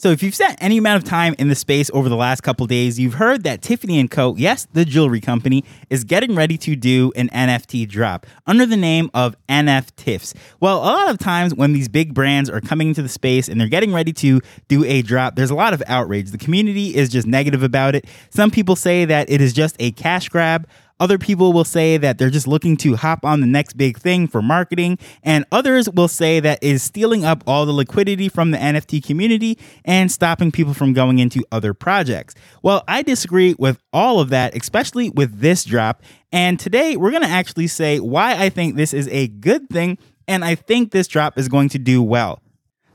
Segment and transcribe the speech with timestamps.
[0.00, 2.64] So if you've spent any amount of time in the space over the last couple
[2.68, 6.76] days, you've heard that Tiffany & Co., yes, the jewelry company, is getting ready to
[6.76, 10.36] do an NFT drop under the name of NFTiffs.
[10.60, 13.60] Well, a lot of times when these big brands are coming into the space and
[13.60, 16.30] they're getting ready to do a drop, there's a lot of outrage.
[16.30, 18.06] The community is just negative about it.
[18.30, 20.68] Some people say that it is just a cash grab.
[21.00, 24.26] Other people will say that they're just looking to hop on the next big thing
[24.26, 28.58] for marketing, and others will say that is stealing up all the liquidity from the
[28.58, 32.34] NFT community and stopping people from going into other projects.
[32.62, 36.02] Well, I disagree with all of that, especially with this drop.
[36.32, 39.98] And today we're going to actually say why I think this is a good thing,
[40.26, 42.42] and I think this drop is going to do well.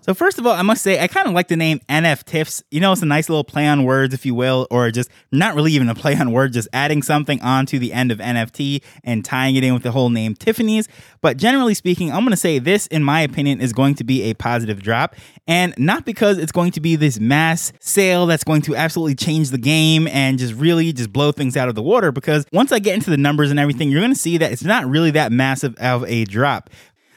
[0.05, 2.61] So first of all, I must say I kind of like the name NFTiffs.
[2.69, 5.55] You know, it's a nice little play on words, if you will, or just not
[5.55, 9.23] really even a play on words, just adding something onto the end of NFT and
[9.23, 10.89] tying it in with the whole name Tiffany's.
[11.21, 14.23] But generally speaking, I'm going to say this, in my opinion, is going to be
[14.23, 15.15] a positive drop,
[15.47, 19.51] and not because it's going to be this mass sale that's going to absolutely change
[19.51, 22.11] the game and just really just blow things out of the water.
[22.11, 24.65] Because once I get into the numbers and everything, you're going to see that it's
[24.65, 26.69] not really that massive of a drop.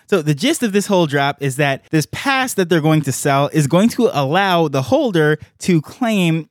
[0.07, 3.13] So the gist of this whole drop is that this pass that they're going to
[3.13, 6.49] sell is going to allow the holder to claim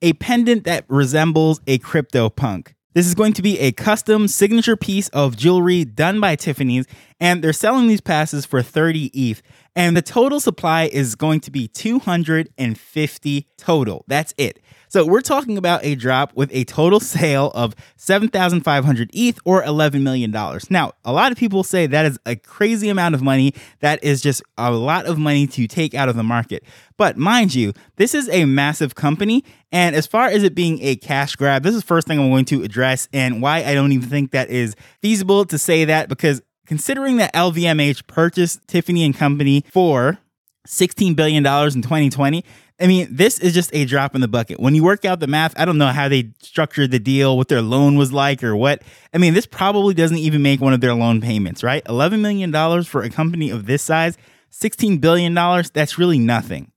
[0.00, 2.72] a pendant that resembles a CryptoPunk.
[2.94, 6.86] This is going to be a custom signature piece of jewelry done by Tiffany's,
[7.18, 9.42] and they're selling these passes for 30 ETH.
[9.74, 14.04] And the total supply is going to be 250 total.
[14.06, 14.60] That's it.
[14.94, 20.02] So we're talking about a drop with a total sale of 7,500 ETH or $11
[20.02, 20.30] million.
[20.70, 23.54] Now, a lot of people say that is a crazy amount of money.
[23.80, 26.62] That is just a lot of money to take out of the market.
[26.96, 29.42] But mind you, this is a massive company.
[29.72, 32.30] And as far as it being a cash grab, this is the first thing I'm
[32.30, 36.08] going to address and why I don't even think that is feasible to say that
[36.08, 40.20] because considering that LVMH purchased Tiffany and Company for
[40.66, 42.44] $16 billion in 2020,
[42.80, 44.58] I mean, this is just a drop in the bucket.
[44.58, 47.48] When you work out the math, I don't know how they structured the deal, what
[47.48, 48.82] their loan was like, or what.
[49.12, 51.84] I mean, this probably doesn't even make one of their loan payments, right?
[51.84, 54.18] $11 million for a company of this size,
[54.50, 55.34] $16 billion,
[55.72, 56.72] that's really nothing.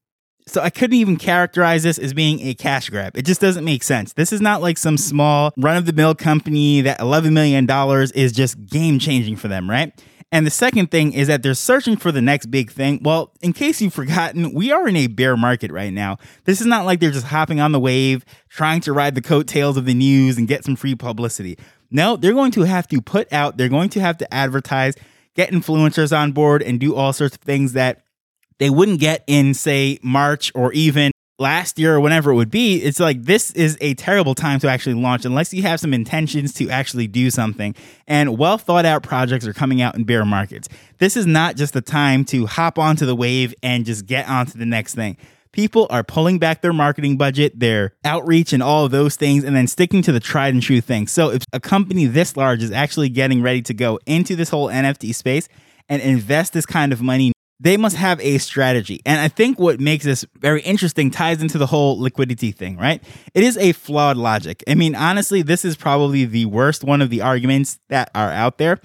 [0.46, 3.18] So I couldn't even characterize this as being a cash grab.
[3.18, 4.14] It just doesn't make sense.
[4.14, 7.70] This is not like some small run of the mill company that $11 million
[8.16, 9.92] is just game changing for them, right?
[10.32, 13.00] And the second thing is that they're searching for the next big thing.
[13.02, 16.18] Well, in case you've forgotten, we are in a bear market right now.
[16.44, 19.78] This is not like they're just hopping on the wave, trying to ride the coattails
[19.78, 21.58] of the news and get some free publicity.
[21.90, 24.96] No, they're going to have to put out, they're going to have to advertise,
[25.34, 28.04] get influencers on board, and do all sorts of things that
[28.60, 32.78] they wouldn't get in, say, March or even last year or whenever it would be,
[32.78, 36.54] it's like this is a terrible time to actually launch unless you have some intentions
[36.56, 37.76] to actually do something.
[38.08, 40.68] And well thought out projects are coming out in bear markets.
[40.98, 44.58] This is not just the time to hop onto the wave and just get onto
[44.58, 45.18] the next thing.
[45.52, 49.56] People are pulling back their marketing budget, their outreach, and all of those things, and
[49.56, 51.12] then sticking to the tried and true things.
[51.12, 54.68] So, if a company this large is actually getting ready to go into this whole
[54.68, 55.50] NFT space
[55.90, 59.02] and invest this kind of money they must have a strategy.
[59.06, 63.04] And I think what makes this very interesting ties into the whole liquidity thing, right?
[63.34, 64.64] It is a flawed logic.
[64.68, 68.58] I mean, honestly, this is probably the worst one of the arguments that are out
[68.58, 68.80] there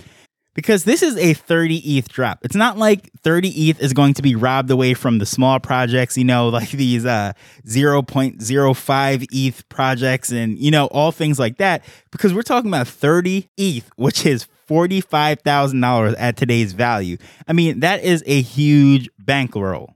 [0.54, 2.38] because this is a 30 ETH drop.
[2.42, 6.16] It's not like 30 ETH is going to be robbed away from the small projects,
[6.16, 7.32] you know, like these uh
[7.66, 13.48] 0.05 ETH projects and, you know, all things like that, because we're talking about 30
[13.56, 17.16] ETH, which is $45,000 at today's value.
[17.46, 19.94] I mean, that is a huge bankroll.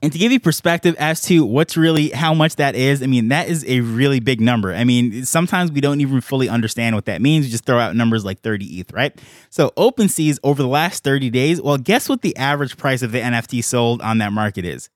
[0.00, 3.28] And to give you perspective as to what's really how much that is, I mean,
[3.28, 4.72] that is a really big number.
[4.72, 7.46] I mean, sometimes we don't even fully understand what that means.
[7.46, 9.18] We just throw out numbers like 30 ETH, right?
[9.50, 13.18] So OpenSea's over the last 30 days, well, guess what the average price of the
[13.18, 14.88] NFT sold on that market is?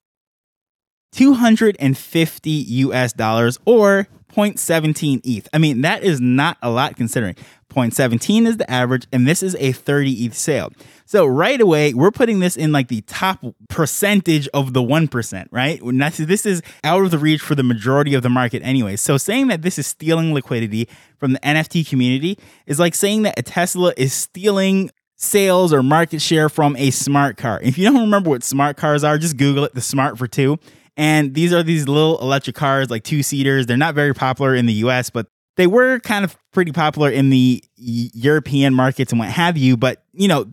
[1.12, 5.48] 250 US dollars or 0.17 ETH.
[5.52, 7.36] I mean, that is not a lot considering.
[7.70, 10.70] 0.17 is the average, and this is a 30 ETH sale.
[11.06, 15.80] So right away, we're putting this in like the top percentage of the 1%, right?
[15.82, 18.96] This is out of the reach for the majority of the market anyway.
[18.96, 20.86] So saying that this is stealing liquidity
[21.16, 26.20] from the NFT community is like saying that a Tesla is stealing sales or market
[26.20, 27.60] share from a smart car.
[27.62, 30.60] If you don't remember what smart cars are, just Google it, the smart fortwo.
[30.96, 33.66] And these are these little electric cars, like two seaters.
[33.66, 37.30] They're not very popular in the US, but they were kind of pretty popular in
[37.30, 39.76] the European markets and what have you.
[39.76, 40.46] But, you know,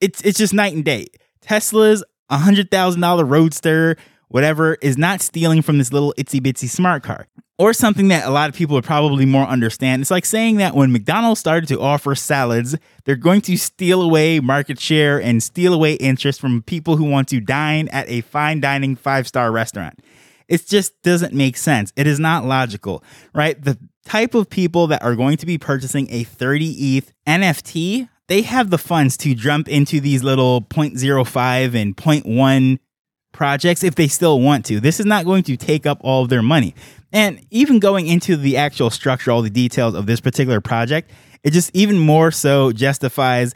[0.00, 1.06] it's, it's just night and day.
[1.44, 3.96] Teslas a $100,000 roadster,
[4.28, 7.28] whatever, is not stealing from this little itsy bitsy smart car.
[7.62, 10.02] Or something that a lot of people would probably more understand.
[10.02, 14.40] It's like saying that when McDonald's started to offer salads, they're going to steal away
[14.40, 18.58] market share and steal away interest from people who want to dine at a fine
[18.58, 20.00] dining five star restaurant.
[20.48, 21.92] It just doesn't make sense.
[21.94, 23.62] It is not logical, right?
[23.62, 28.42] The type of people that are going to be purchasing a 30 ETH NFT, they
[28.42, 32.80] have the funds to jump into these little 0.05 and 0.1
[33.30, 34.80] projects if they still want to.
[34.80, 36.74] This is not going to take up all of their money.
[37.12, 41.10] And even going into the actual structure, all the details of this particular project,
[41.42, 43.54] it just even more so justifies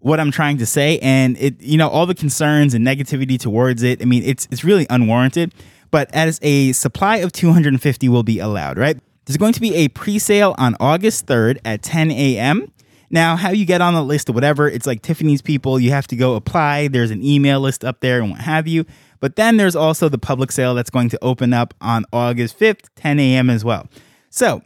[0.00, 0.98] what I'm trying to say.
[1.00, 4.02] And it, you know, all the concerns and negativity towards it.
[4.02, 5.54] I mean, it's it's really unwarranted.
[5.90, 8.98] But as a supply of 250 will be allowed, right?
[9.24, 12.72] There's going to be a pre-sale on August 3rd at 10 a.m.
[13.10, 15.80] Now, how you get on the list or whatever, it's like Tiffany's people.
[15.80, 16.88] You have to go apply.
[16.88, 18.84] There's an email list up there and what have you.
[19.20, 22.86] But then there's also the public sale that's going to open up on August 5th,
[22.96, 23.50] 10 a.m.
[23.50, 23.88] as well.
[24.30, 24.62] So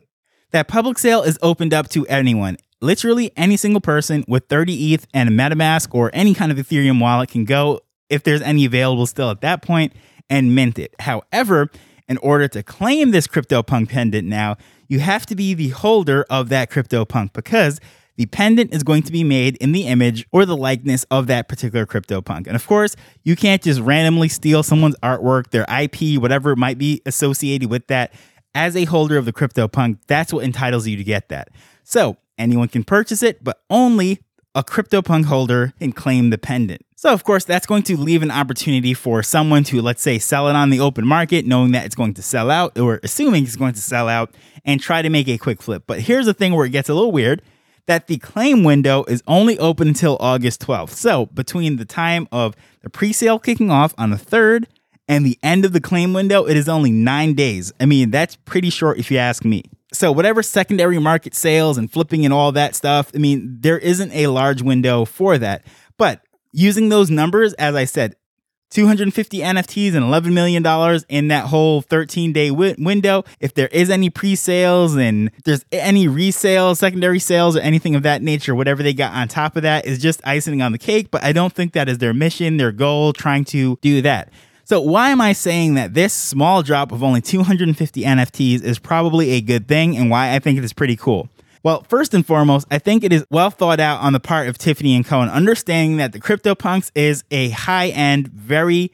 [0.51, 2.57] that public sale is opened up to anyone.
[2.81, 7.01] Literally any single person with 30 ETH and a MetaMask or any kind of Ethereum
[7.01, 9.93] wallet can go, if there's any available still at that point,
[10.29, 10.95] and mint it.
[11.01, 11.71] However,
[12.09, 14.57] in order to claim this CryptoPunk pendant now,
[14.89, 17.81] you have to be the holder of that CryptoPunk because
[18.17, 21.49] the pendant is going to be made in the image or the likeness of that
[21.49, 22.47] particular CryptoPunk.
[22.47, 22.95] And of course,
[23.25, 28.13] you can't just randomly steal someone's artwork, their IP, whatever might be associated with that.
[28.55, 31.49] As a holder of the CryptoPunk, that's what entitles you to get that.
[31.85, 34.21] So anyone can purchase it, but only
[34.55, 36.85] a CryptoPunk holder can claim the pendant.
[36.97, 40.49] So, of course, that's going to leave an opportunity for someone to, let's say, sell
[40.49, 43.57] it on the open market, knowing that it's going to sell out or assuming it's
[43.57, 44.35] going to sell out
[44.65, 45.85] and try to make a quick flip.
[45.87, 47.43] But here's the thing where it gets a little weird
[47.87, 50.91] that the claim window is only open until August 12th.
[50.91, 54.67] So, between the time of the pre sale kicking off on the 3rd
[55.09, 57.73] and the end of the claim window, it is only nine days.
[57.81, 59.65] I mean, that's pretty short if you ask me.
[59.93, 64.13] So, whatever secondary market sales and flipping and all that stuff, I mean, there isn't
[64.13, 65.65] a large window for that.
[65.99, 68.17] But using those numbers, as I said,
[68.73, 70.65] 250 NFTs and $11 million
[71.09, 73.23] in that whole 13 day wi- window.
[73.39, 78.03] If there is any pre sales and there's any resales, secondary sales, or anything of
[78.03, 81.11] that nature, whatever they got on top of that is just icing on the cake.
[81.11, 84.31] But I don't think that is their mission, their goal, trying to do that.
[84.65, 89.33] So, why am I saying that this small drop of only 250 NFTs is probably
[89.33, 91.29] a good thing and why I think it is pretty cool?
[91.65, 94.59] Well, first and foremost, I think it is well thought out on the part of
[94.59, 98.91] Tiffany and Cohen, understanding that the CryptoPunks is a high end, very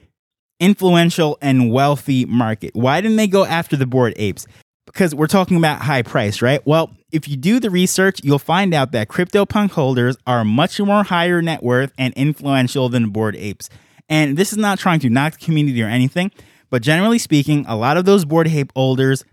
[0.59, 2.75] influential and wealthy market.
[2.75, 4.45] Why didn't they go after the bored apes?
[4.85, 6.65] Because we're talking about high price, right?
[6.65, 11.03] Well, if you do the research, you'll find out that CryptoPunk holders are much more
[11.03, 13.69] higher net worth and influential than bored apes.
[14.09, 16.31] And this is not trying to knock the community or anything,
[16.69, 19.23] but generally speaking, a lot of those bored ape holders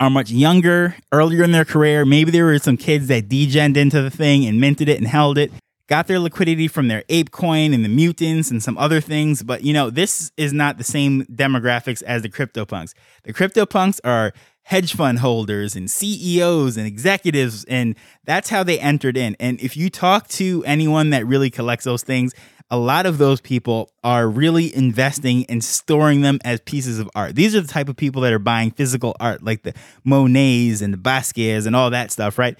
[0.00, 2.06] are much younger, earlier in their career.
[2.06, 5.36] Maybe there were some kids that degened into the thing and minted it and held
[5.36, 5.52] it,
[5.88, 9.42] got their liquidity from their ape coin and the mutants and some other things.
[9.42, 12.94] But you know, this is not the same demographics as the CryptoPunks.
[13.24, 14.32] The CryptoPunks are
[14.70, 19.34] hedge fund holders and CEOs and executives, and that's how they entered in.
[19.40, 22.32] And if you talk to anyone that really collects those things,
[22.70, 27.34] a lot of those people are really investing and storing them as pieces of art.
[27.34, 29.74] These are the type of people that are buying physical art, like the
[30.04, 32.56] Monets and the Basquiat's and all that stuff, right?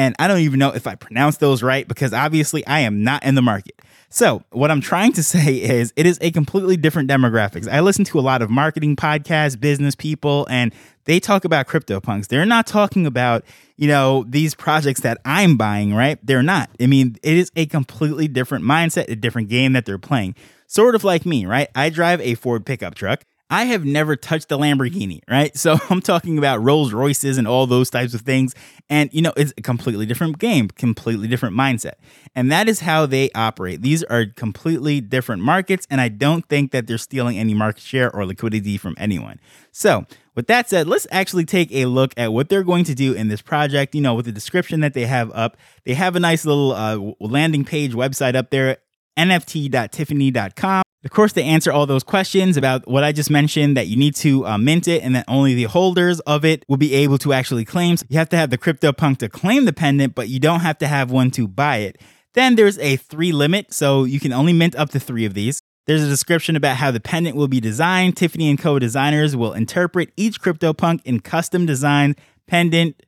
[0.00, 3.22] And I don't even know if I pronounce those right because obviously I am not
[3.22, 3.78] in the market.
[4.08, 7.70] So, what I'm trying to say is it is a completely different demographics.
[7.70, 10.72] I listen to a lot of marketing podcasts, business people, and
[11.04, 12.28] they talk about CryptoPunks.
[12.28, 13.44] They're not talking about,
[13.76, 16.18] you know, these projects that I'm buying, right?
[16.24, 16.70] They're not.
[16.80, 20.34] I mean, it is a completely different mindset, a different game that they're playing.
[20.66, 21.68] Sort of like me, right?
[21.74, 23.22] I drive a Ford pickup truck.
[23.50, 25.54] I have never touched a Lamborghini, right?
[25.56, 28.54] So I'm talking about Rolls Royces and all those types of things.
[28.88, 31.94] And, you know, it's a completely different game, completely different mindset.
[32.34, 33.82] And that is how they operate.
[33.82, 35.86] These are completely different markets.
[35.90, 39.40] And I don't think that they're stealing any market share or liquidity from anyone.
[39.72, 43.12] So, with that said, let's actually take a look at what they're going to do
[43.12, 43.94] in this project.
[43.94, 47.12] You know, with the description that they have up, they have a nice little uh,
[47.20, 48.78] landing page website up there,
[49.18, 50.82] nft.tiffany.com.
[51.02, 54.14] Of course, to answer all those questions about what I just mentioned that you need
[54.16, 57.32] to uh, mint it and that only the holders of it will be able to
[57.32, 57.96] actually claim.
[57.96, 60.76] So you have to have the CryptoPunk to claim the pendant, but you don't have
[60.78, 61.98] to have one to buy it.
[62.34, 65.62] Then there's a three limit, so you can only mint up to three of these.
[65.86, 68.18] There's a description about how the pendant will be designed.
[68.18, 68.78] Tiffany and Co.
[68.78, 72.16] designers will interpret each CryptoPunk in custom designed
[72.46, 73.02] pendant,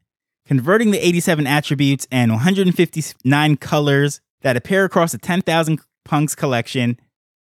[0.46, 6.99] converting the 87 attributes and 159 colors that appear across the 10,000 punks collection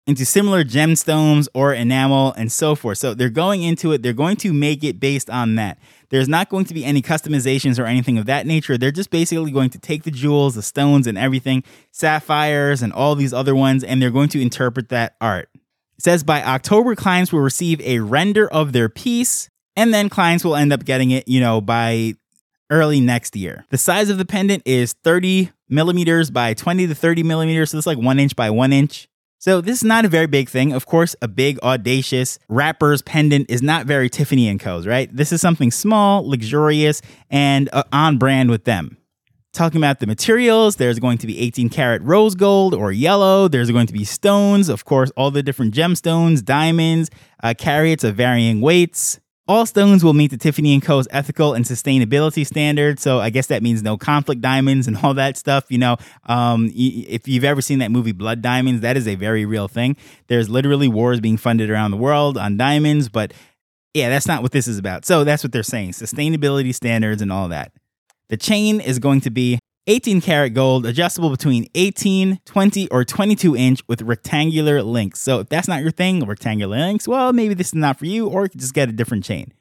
[0.07, 2.99] into similar gemstones or enamel and so forth.
[2.99, 5.79] So they're going into it, they're going to make it based on that.
[6.09, 8.77] There's not going to be any customizations or anything of that nature.
[8.77, 13.15] They're just basically going to take the jewels, the stones, and everything, sapphires, and all
[13.15, 15.49] these other ones, and they're going to interpret that art.
[15.97, 20.45] It says by October, clients will receive a render of their piece, and then clients
[20.45, 22.13] will end up getting it, you know, by
[22.69, 23.65] early next year.
[23.69, 27.87] The size of the pendant is 30 millimeters by 20 to 30 millimeters, so it's
[27.87, 29.07] like one inch by one inch.
[29.45, 30.73] So this is not a very big thing.
[30.73, 35.07] Of course, a big audacious rapper's pendant is not very Tiffany and Co.'s, right?
[35.15, 38.97] This is something small, luxurious, and uh, on brand with them.
[39.53, 43.47] Talking about the materials, there's going to be 18 karat rose gold or yellow.
[43.47, 47.11] There's going to be stones, of course, all the different gemstones, diamonds,
[47.43, 49.19] uh, of varying weights.
[49.47, 53.03] All stones will meet the Tiffany & Co.'s ethical and sustainability standards.
[53.03, 55.65] So I guess that means no conflict diamonds and all that stuff.
[55.69, 59.45] You know, um, if you've ever seen that movie Blood Diamonds, that is a very
[59.45, 59.97] real thing.
[60.27, 63.33] There's literally wars being funded around the world on diamonds, but
[63.93, 65.05] yeah, that's not what this is about.
[65.05, 67.71] So that's what they're saying sustainability standards and all that.
[68.29, 73.55] The chain is going to be 18 karat gold, adjustable between 18, 20, or 22
[73.55, 75.21] inch with rectangular links.
[75.21, 78.27] So if that's not your thing, rectangular links, well, maybe this is not for you,
[78.27, 79.53] or you can just get a different chain.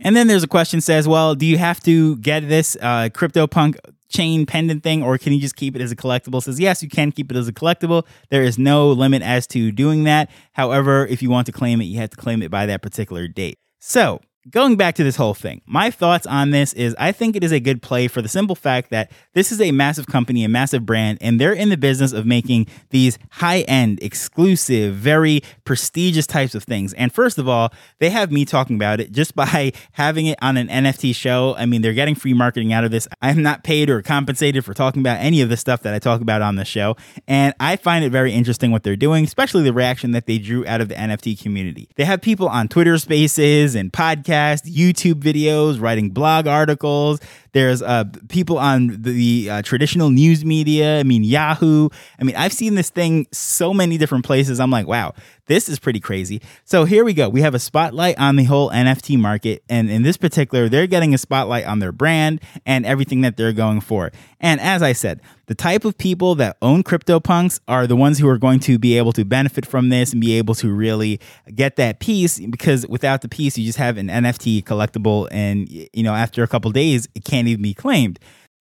[0.00, 3.76] And then there's a question says, well, do you have to get this uh, CryptoPunk
[4.08, 6.42] chain pendant thing, or can you just keep it as a collectible?
[6.42, 8.06] Says, yes, you can keep it as a collectible.
[8.30, 10.30] There is no limit as to doing that.
[10.52, 13.28] However, if you want to claim it, you have to claim it by that particular
[13.28, 13.58] date.
[13.80, 14.20] So
[14.50, 17.52] going back to this whole thing, my thoughts on this is I think it is
[17.52, 20.86] a good play for the simple fact that this is a massive company, a massive
[20.86, 26.54] brand, and they're in the business of making these high end, exclusive, very prestigious types
[26.54, 26.92] of things.
[26.94, 30.56] And first of all, they have me talking about it just by having it on
[30.56, 31.54] an NFT show.
[31.56, 33.08] I mean, they're getting free marketing out of this.
[33.20, 36.20] I'm not paid or compensated for talking about any of the stuff that I talk
[36.20, 36.96] about on the show.
[37.26, 40.66] And I find it very interesting what they're doing, especially the reaction that they drew
[40.66, 41.88] out of the NFT community.
[41.96, 47.20] They have people on Twitter spaces and podcasts podcasts, YouTube videos, writing blog articles.
[47.52, 51.00] There's uh, people on the uh, traditional news media.
[51.00, 51.88] I mean, Yahoo.
[52.20, 54.60] I mean, I've seen this thing so many different places.
[54.60, 55.14] I'm like, wow,
[55.48, 56.40] this is pretty crazy.
[56.64, 57.28] So here we go.
[57.28, 59.64] We have a spotlight on the whole NFT market.
[59.68, 63.52] And in this particular, they're getting a spotlight on their brand and everything that they're
[63.52, 64.12] going for.
[64.40, 68.28] And as I said, the type of people that own CryptoPunks are the ones who
[68.28, 71.18] are going to be able to benefit from this and be able to really
[71.54, 75.26] get that piece because without the piece, you just have an NFT collectible.
[75.30, 78.18] And, you know, after a couple days, it can't be claimed.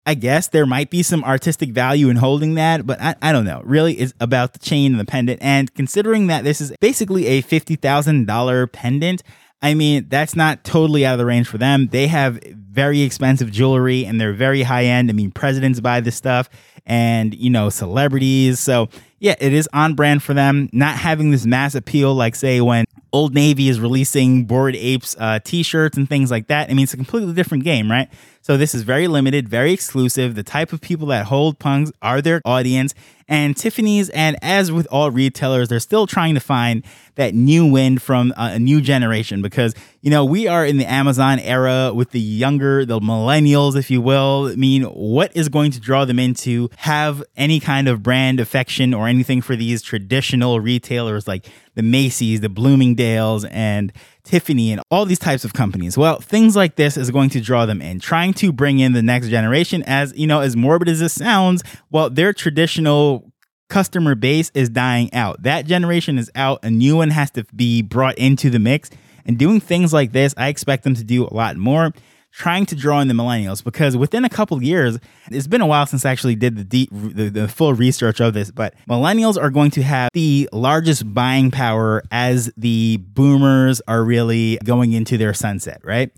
[0.06, 3.44] I guess there might be some artistic value in holding that, but I, I don't
[3.44, 3.62] know.
[3.64, 5.40] Really, it's about the chain and the pendant.
[5.42, 9.22] And considering that this is basically a $50,000 pendant,
[9.62, 11.88] I mean, that's not totally out of the range for them.
[11.88, 15.10] They have very expensive jewelry and they're very high end.
[15.10, 16.48] I mean, presidents buy this stuff
[16.86, 18.60] and, you know, celebrities.
[18.60, 20.68] So, yeah, it is on brand for them.
[20.72, 25.40] Not having this mass appeal, like, say, when Old Navy is releasing Bored Apes uh,
[25.42, 26.70] t shirts and things like that.
[26.70, 28.08] I mean, it's a completely different game, right?
[28.42, 30.34] So this is very limited, very exclusive.
[30.34, 32.94] The type of people that hold punks are their audience.
[33.28, 36.84] And Tiffany's, and as with all retailers, they're still trying to find
[37.16, 41.38] that new wind from a new generation because, you know, we are in the Amazon
[41.38, 44.48] era with the younger, the millennials, if you will.
[44.50, 48.94] I mean, what is going to draw them into have any kind of brand affection
[48.94, 53.92] or anything for these traditional retailers like the Macy's, the Bloomingdale's, and
[54.24, 55.98] Tiffany and all these types of companies.
[55.98, 59.02] Well, things like this is going to draw them in, trying to bring in the
[59.02, 59.82] next generation.
[59.86, 63.30] As you know, as morbid as this sounds, well, their traditional
[63.68, 65.42] customer base is dying out.
[65.42, 66.60] That generation is out.
[66.62, 68.90] A new one has to be brought into the mix.
[69.26, 71.92] And doing things like this, I expect them to do a lot more
[72.32, 74.98] trying to draw in the millennials because within a couple years,
[75.30, 78.34] it's been a while since I actually did the, deep, the, the full research of
[78.34, 84.04] this, but millennials are going to have the largest buying power as the boomers are
[84.04, 86.12] really going into their sunset, right?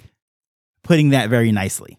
[0.82, 1.99] Putting that very nicely.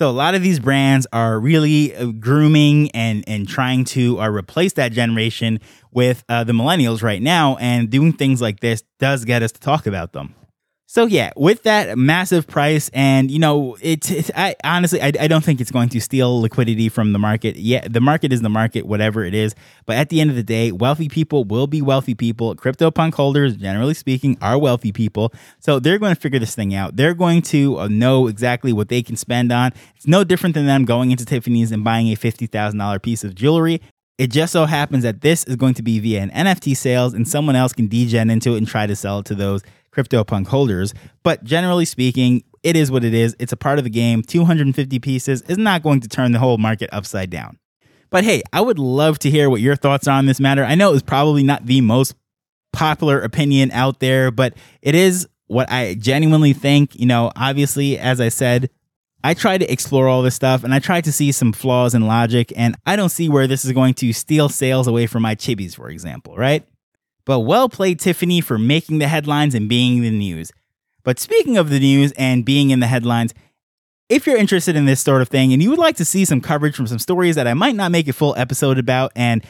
[0.00, 4.30] So a lot of these brands are really uh, grooming and and trying to uh,
[4.30, 5.60] replace that generation
[5.92, 9.60] with uh, the millennials right now, and doing things like this does get us to
[9.60, 10.34] talk about them.
[10.92, 15.28] So yeah, with that massive price, and you know, it's, it's I honestly I, I
[15.28, 17.54] don't think it's going to steal liquidity from the market.
[17.54, 19.54] Yeah, the market is the market, whatever it is.
[19.86, 22.56] But at the end of the day, wealthy people will be wealthy people.
[22.56, 26.96] CryptoPunk holders, generally speaking, are wealthy people, so they're going to figure this thing out.
[26.96, 29.72] They're going to uh, know exactly what they can spend on.
[29.94, 33.22] It's no different than them going into Tiffany's and buying a fifty thousand dollar piece
[33.22, 33.80] of jewelry.
[34.18, 37.28] It just so happens that this is going to be via an NFT sales, and
[37.28, 39.62] someone else can degen into it and try to sell it to those
[39.94, 40.94] CryptoPunk holders.
[41.22, 43.34] But generally speaking, it is what it is.
[43.38, 44.22] It's a part of the game.
[44.22, 47.58] 250 pieces is not going to turn the whole market upside down.
[48.10, 50.64] But hey, I would love to hear what your thoughts are on this matter.
[50.64, 52.14] I know it's probably not the most
[52.72, 56.98] popular opinion out there, but it is what I genuinely think.
[56.98, 58.70] You know, obviously, as I said,
[59.22, 62.06] I try to explore all this stuff and I try to see some flaws in
[62.06, 65.34] logic, and I don't see where this is going to steal sales away from my
[65.34, 66.66] chibis, for example, right?
[67.24, 70.52] But well played, Tiffany, for making the headlines and being the news.
[71.02, 73.34] But speaking of the news and being in the headlines,
[74.08, 76.40] if you're interested in this sort of thing and you would like to see some
[76.40, 79.44] coverage from some stories that I might not make a full episode about and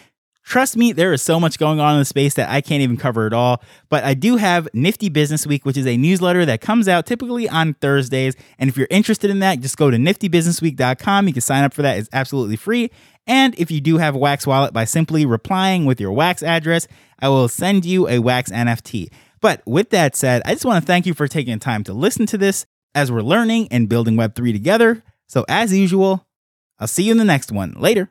[0.51, 2.97] Trust me, there is so much going on in the space that I can't even
[2.97, 3.63] cover it all.
[3.89, 7.49] But I do have Nifty Business Week, which is a newsletter that comes out typically
[7.49, 8.35] on Thursdays.
[8.59, 11.29] And if you're interested in that, just go to niftybusinessweek.com.
[11.29, 12.91] You can sign up for that, it's absolutely free.
[13.29, 16.89] And if you do have a Wax wallet, by simply replying with your Wax address,
[17.21, 19.13] I will send you a Wax NFT.
[19.41, 22.27] But with that said, I just want to thank you for taking time to listen
[22.27, 25.05] to this as we're learning and building Web3 together.
[25.29, 26.27] So, as usual,
[26.81, 27.75] I'll see you in the next one.
[27.79, 28.11] Later.